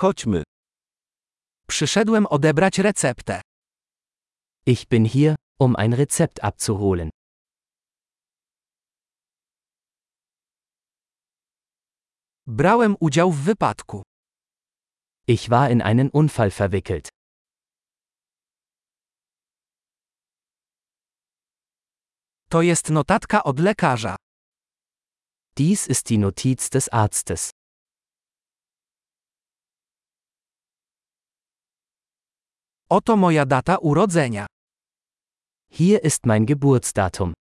Chodźmy. 0.00 0.42
Przyszedłem 1.68 2.26
odebrać 2.26 2.78
receptę. 2.78 3.40
Ich 4.66 4.86
bin 4.88 5.04
hier, 5.04 5.34
um 5.58 5.76
ein 5.76 5.92
Rezept 5.92 6.44
abzuholen. 6.44 7.10
Brałem 12.46 12.96
udział 13.00 13.32
w 13.32 13.36
wypadku. 13.36 14.02
Ich 15.26 15.48
war 15.48 15.70
in 15.70 15.82
einen 15.82 16.10
Unfall 16.12 16.50
verwickelt. 16.50 17.08
To 22.48 22.62
jest 22.62 22.90
notatka 22.90 23.44
od 23.44 23.58
lekarza. 23.58 24.16
Dies 25.56 25.88
ist 25.88 26.08
die 26.08 26.18
Notiz 26.18 26.70
des 26.70 26.88
Arztes. 26.92 27.50
Oto 32.92 33.16
moja 33.16 33.46
data 33.46 33.78
urodzenia. 33.78 34.46
Hier 35.70 36.04
ist 36.04 36.26
mein 36.26 36.46
Geburtsdatum. 36.46 37.34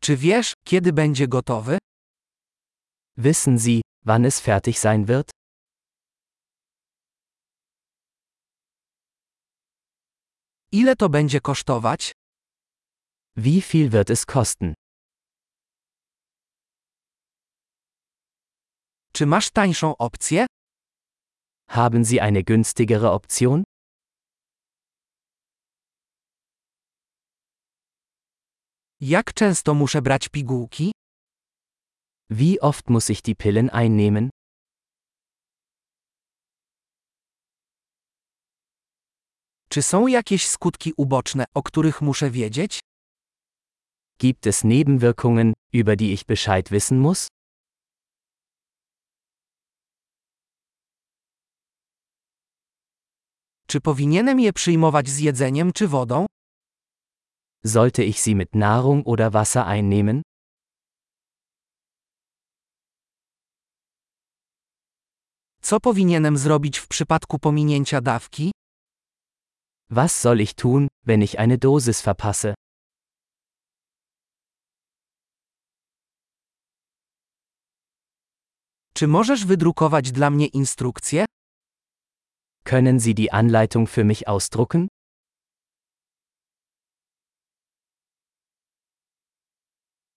Czy 0.00 0.16
wiesz, 0.16 0.52
kiedy 0.64 0.92
będzie 0.92 1.28
gotowy? 1.28 1.78
Wissen 3.16 3.58
Sie, 3.58 3.80
wann 4.04 4.24
es 4.24 4.40
fertig 4.40 4.78
sein 4.78 5.04
wird? 5.06 5.30
Ile 10.72 10.96
to 10.96 11.08
będzie 11.08 11.40
kosztować? 11.40 12.12
Wie 13.36 13.62
viel 13.62 13.90
wird 13.90 14.10
es 14.10 14.26
kosten? 14.26 14.74
Czy 19.12 19.26
masz 19.26 19.50
tańszą 19.50 19.96
opcję? 19.96 20.46
Haben 21.74 22.04
Sie 22.04 22.20
eine 22.20 22.44
günstigere 22.44 23.12
Option? 23.12 23.64
Jak 29.00 29.34
często 29.34 29.74
muszę 29.74 30.02
brać 30.02 30.28
pigułki? 30.28 30.92
Wie 32.30 32.60
oft 32.60 32.90
muss 32.90 33.10
ich 33.10 33.22
die 33.22 33.34
Pillen 33.34 33.70
einnehmen? 33.72 34.30
Czy 39.68 39.82
są 39.82 40.06
jakieś 40.06 40.48
skutki 40.48 40.92
uboczne, 40.96 41.44
o 41.54 41.62
których 41.62 42.00
muszę 42.00 42.30
wiedzieć? 42.30 42.80
Gibt 44.18 44.46
es 44.46 44.64
Nebenwirkungen, 44.64 45.52
über 45.74 45.96
die 45.96 46.12
ich 46.12 46.24
Bescheid 46.24 46.70
wissen 46.70 46.98
muss? 46.98 47.28
Czy 53.72 53.80
powinienem 53.80 54.40
je 54.40 54.52
przyjmować 54.52 55.08
z 55.08 55.18
jedzeniem 55.18 55.72
czy 55.72 55.88
wodą? 55.88 56.26
Sollte 57.66 58.04
ich 58.04 58.18
sie 58.18 58.34
mit 58.34 58.54
Nahrung 58.54 59.08
oder 59.08 59.32
Wasser 59.32 59.62
einnehmen? 59.68 60.22
Co 65.62 65.80
powinienem 65.80 66.38
zrobić 66.38 66.78
w 66.78 66.88
przypadku 66.88 67.38
pominięcia 67.38 68.00
dawki? 68.00 68.52
Was 69.90 70.20
soll 70.20 70.40
ich 70.40 70.54
tun, 70.54 70.88
wenn 71.06 71.22
ich 71.22 71.34
eine 71.38 71.58
Dosis 71.58 72.02
verpasse? 72.02 72.54
Czy 78.94 79.06
możesz 79.08 79.46
wydrukować 79.46 80.12
dla 80.12 80.30
mnie 80.30 80.46
instrukcję? 80.46 81.24
Können 82.72 82.98
Sie 83.00 83.14
die 83.14 83.30
Anleitung 83.30 83.86
für 83.86 84.02
mich 84.02 84.28
ausdrucken? 84.28 84.88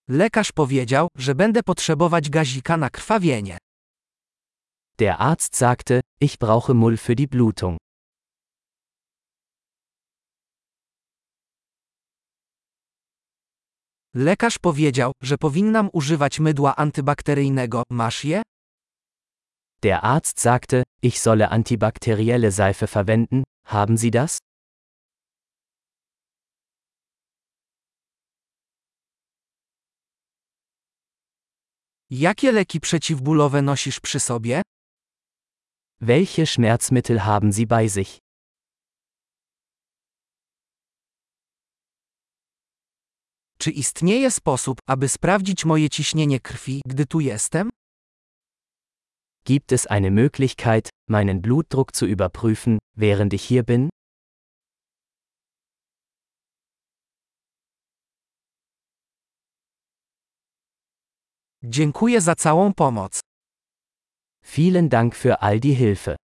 Lekarz 0.08 0.52
powiedział, 0.52 1.08
że 1.18 1.36
będę 1.36 1.64
potrzebować 1.64 2.30
gazika 2.30 2.78
na 2.78 2.90
krwawienie. 2.90 3.58
Der 4.98 5.22
Arzt 5.22 5.56
sagte, 5.56 6.02
ich 6.22 6.38
brauche 6.38 6.74
Mull 6.74 6.98
für 6.98 7.16
die 7.16 7.28
Blutung. 7.28 7.78
Lekarz 14.14 14.60
powiedział, 14.60 15.12
że 15.22 15.38
powinnam 15.38 15.90
używać 15.94 16.40
mydła 16.40 16.76
antybakteryjnego. 16.76 17.84
Masz 17.90 18.26
je? 18.26 18.42
Der 19.86 20.04
Arzt 20.04 20.40
sagte, 20.40 20.84
ich 21.00 21.22
solle 21.22 21.52
antibakterielle 21.52 22.52
Seife 22.52 22.88
verwenden. 22.88 23.44
Haben 23.68 23.98
Sie 23.98 24.10
das? 24.10 24.40
Jakie 32.10 32.52
leki 32.52 32.80
przeciwbólowe 32.80 33.62
nosisz 33.62 34.00
przy 34.00 34.20
sobie? 34.20 34.62
Welche 36.02 36.46
Schmerzmittel 36.48 37.20
haben 37.20 37.52
Sie 37.54 37.68
bei 37.68 37.88
sich? 37.90 38.18
Czy 43.58 43.72
istnieje 43.72 44.32
sposób, 44.32 44.80
aby 44.88 45.10
sprawdzić 45.10 45.66
moje 45.66 45.90
ciśnienie 45.90 46.40
krwi, 46.40 46.82
gdy 46.86 47.06
tu 47.06 47.20
jestem? 47.20 47.75
Gibt 49.48 49.72
es 49.72 49.86
eine 49.86 50.10
Möglichkeit, 50.10 50.90
meinen 51.08 51.44
Blutdruck 51.44 51.96
zu 51.96 52.08
überprüfen, 52.08 52.80
während 52.98 53.32
ich 53.32 53.44
hier 53.44 53.62
bin? 53.62 53.90
Dziękuję 61.64 62.22
za 62.22 62.36
całą 62.36 62.74
pomoc. 62.74 63.20
Vielen 64.44 64.90
Dank 64.90 65.16
für 65.16 65.40
all 65.42 65.60
die 65.60 65.76
Hilfe. 65.76 66.16